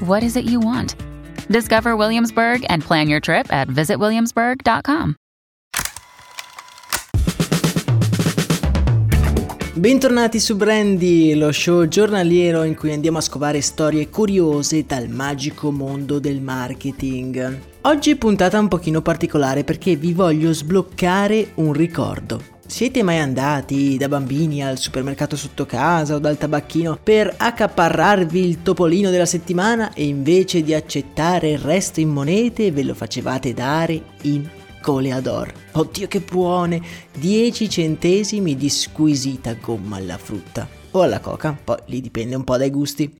[0.00, 0.96] what is it you want?
[1.48, 5.16] Discover Williamsburg and plan your trip at visitwilliamsburg.com.
[9.80, 15.70] Bentornati su Brandy, lo show giornaliero in cui andiamo a scovare storie curiose dal magico
[15.70, 17.58] mondo del marketing.
[17.82, 22.59] Oggi puntata un pochino particolare perché vi voglio sbloccare un ricordo.
[22.70, 28.62] Siete mai andati da bambini al supermercato sotto casa o dal tabacchino per accaparrarvi il
[28.62, 34.00] topolino della settimana e invece di accettare il resto in monete ve lo facevate dare
[34.22, 34.48] in
[34.80, 35.52] coleador?
[35.72, 36.80] Oddio che buone!
[37.18, 42.56] 10 centesimi di squisita gomma alla frutta o alla coca, poi lì dipende un po'
[42.56, 43.18] dai gusti.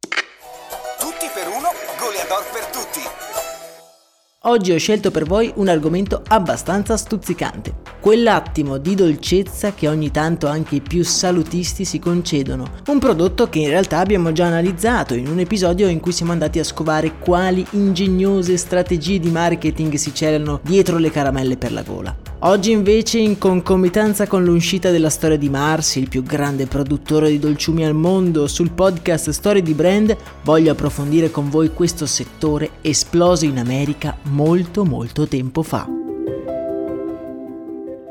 [4.45, 10.47] Oggi ho scelto per voi un argomento abbastanza stuzzicante, quell'attimo di dolcezza che ogni tanto
[10.47, 15.27] anche i più salutisti si concedono, un prodotto che in realtà abbiamo già analizzato in
[15.27, 20.61] un episodio in cui siamo andati a scovare quali ingegnose strategie di marketing si celano
[20.63, 22.30] dietro le caramelle per la gola.
[22.43, 27.39] Oggi invece in concomitanza con l'uscita della storia di Mars, il più grande produttore di
[27.39, 33.45] dolciumi al mondo, sul podcast Storie di Brand, voglio approfondire con voi questo settore esploso
[33.45, 36.00] in America molto molto tempo fa.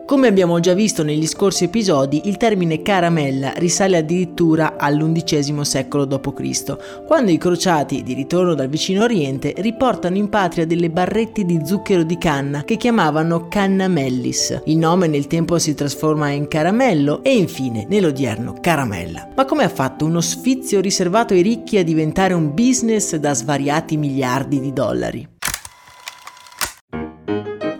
[0.10, 7.06] Come abbiamo già visto negli scorsi episodi, il termine caramella risale addirittura all'undicesimo secolo d.C.,
[7.06, 12.02] quando i crociati di ritorno dal vicino Oriente riportano in patria delle barrette di zucchero
[12.02, 14.64] di canna che chiamavano cannamellis.
[14.66, 19.30] Il nome nel tempo si trasforma in caramello e infine nell'odierno caramella.
[19.36, 23.96] Ma come ha fatto uno sfizio riservato ai ricchi a diventare un business da svariati
[23.96, 25.38] miliardi di dollari?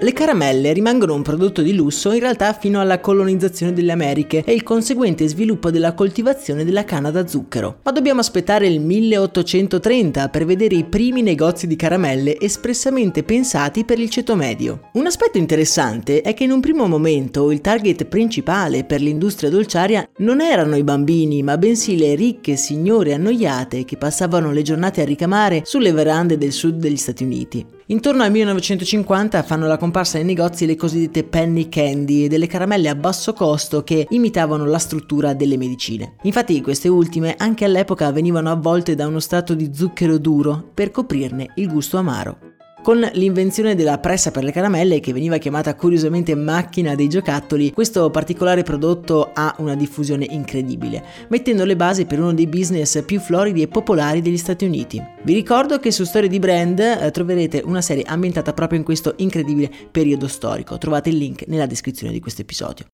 [0.02, 4.54] Le caramelle rimangono un prodotto di lusso in realtà fino alla colonizzazione delle Americhe e
[4.54, 7.80] il conseguente sviluppo della coltivazione della canna da zucchero.
[7.84, 14.00] Ma dobbiamo aspettare il 1830 per vedere i primi negozi di caramelle espressamente pensati per
[14.00, 14.90] il ceto medio.
[14.94, 20.08] Un aspetto interessante è che in un primo momento il target principale per l'industria dolciaria
[20.20, 25.06] non erano i bambini, ma bensì le ricche signore annoiate che passavano le giornate a
[25.06, 27.79] ricamare sulle verande del sud degli Stati Uniti.
[27.92, 32.94] Intorno al 1950 fanno la comparsa nei negozi le cosiddette penny candy, delle caramelle a
[32.94, 36.14] basso costo che imitavano la struttura delle medicine.
[36.22, 41.54] Infatti queste ultime anche all'epoca venivano avvolte da uno strato di zucchero duro per coprirne
[41.56, 42.49] il gusto amaro.
[42.82, 48.10] Con l'invenzione della pressa per le caramelle, che veniva chiamata curiosamente macchina dei giocattoli, questo
[48.10, 53.62] particolare prodotto ha una diffusione incredibile, mettendo le basi per uno dei business più floridi
[53.62, 55.02] e popolari degli Stati Uniti.
[55.24, 59.14] Vi ricordo che su Storie di Brand eh, troverete una serie ambientata proprio in questo
[59.18, 60.78] incredibile periodo storico.
[60.78, 62.86] Trovate il link nella descrizione di questo episodio.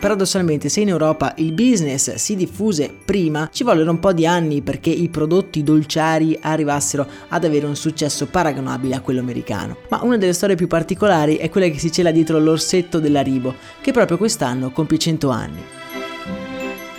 [0.00, 4.62] Paradossalmente, se in Europa il business si diffuse prima, ci vollero un po' di anni
[4.62, 9.78] perché i prodotti dolciari arrivassero ad avere un successo paragonabile a quello americano.
[9.88, 13.90] Ma una delle storie più particolari è quella che si cela dietro l'orsetto dell'Aribo, che
[13.90, 15.62] proprio quest'anno compie 100 anni.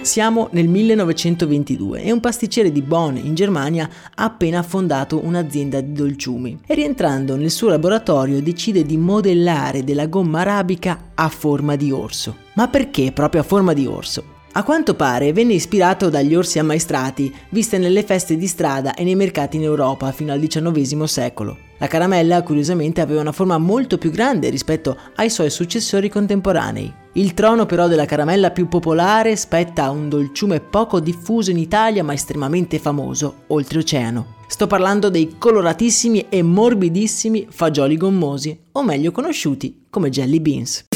[0.01, 5.91] Siamo nel 1922 e un pasticcere di Bonn in Germania ha appena fondato un'azienda di
[5.91, 11.91] dolciumi e rientrando nel suo laboratorio decide di modellare della gomma arabica a forma di
[11.91, 12.37] orso.
[12.53, 14.38] Ma perché proprio a forma di orso?
[14.51, 19.15] A quanto pare venne ispirato dagli orsi ammaestrati viste nelle feste di strada e nei
[19.15, 21.57] mercati in Europa fino al XIX secolo.
[21.77, 26.91] La caramella, curiosamente, aveva una forma molto più grande rispetto ai suoi successori contemporanei.
[27.13, 32.03] Il trono però della caramella più popolare spetta a un dolciume poco diffuso in Italia
[32.03, 34.37] ma estremamente famoso, oltreoceano.
[34.47, 40.88] Sto parlando dei coloratissimi e morbidissimi fagioli gommosi, o meglio conosciuti come jelly beans.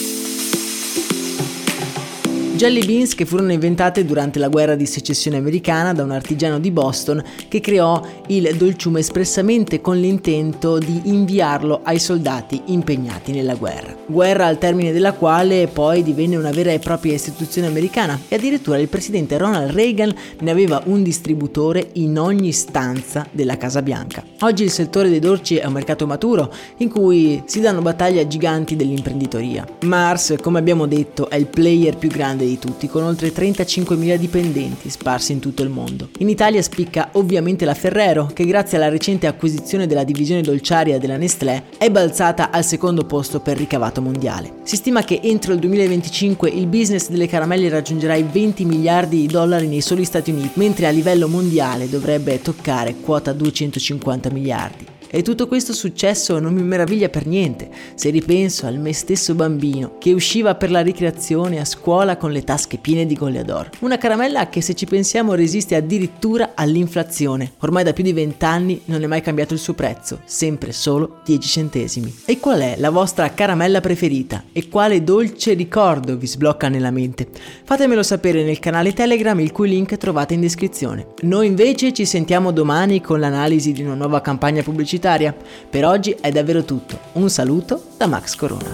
[2.64, 6.72] Jelly beans che furono inventate durante la guerra di secessione americana da un artigiano di
[6.72, 13.94] Boston che creò il dolciume espressamente con l'intento di inviarlo ai soldati impegnati nella guerra.
[14.06, 18.78] Guerra al termine della quale poi divenne una vera e propria istituzione americana e addirittura
[18.78, 24.24] il presidente Ronald Reagan ne aveva un distributore in ogni stanza della Casa Bianca.
[24.40, 28.28] Oggi il settore dei dolci è un mercato maturo in cui si danno battaglie a
[28.28, 29.68] giganti dell'imprenditoria.
[29.82, 34.16] Mars, come abbiamo detto, è il player più grande di di tutti, con oltre 35.000
[34.16, 36.10] dipendenti sparsi in tutto il mondo.
[36.20, 41.18] In Italia spicca ovviamente la Ferrero, che grazie alla recente acquisizione della divisione dolciaria della
[41.18, 44.62] Nestlé è balzata al secondo posto per ricavato mondiale.
[44.64, 49.28] Si stima che entro il 2025 il business delle caramelle raggiungerà i 20 miliardi di
[49.28, 54.93] dollari nei soli Stati Uniti, mentre a livello mondiale dovrebbe toccare quota 250 miliardi.
[55.16, 59.98] E tutto questo successo non mi meraviglia per niente, se ripenso al me stesso bambino
[60.00, 63.70] che usciva per la ricreazione a scuola con le tasche piene di Goliador.
[63.82, 67.52] Una caramella che se ci pensiamo resiste addirittura all'inflazione.
[67.60, 71.48] Ormai da più di vent'anni non è mai cambiato il suo prezzo, sempre solo 10
[71.48, 72.16] centesimi.
[72.26, 74.46] E qual è la vostra caramella preferita?
[74.52, 77.28] E quale dolce ricordo vi sblocca nella mente?
[77.64, 81.10] Fatemelo sapere nel canale Telegram il cui link trovate in descrizione.
[81.22, 85.36] Noi invece ci sentiamo domani con l'analisi di una nuova campagna pubblicitaria pubblicitaria.
[85.70, 86.98] Per oggi è davvero tutto.
[87.14, 88.74] Un saluto da Max Corona.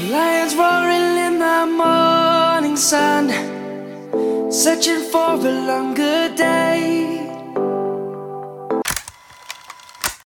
[0.00, 3.30] Lions roaring in the morning sun,
[4.50, 6.63] searching for a longer day.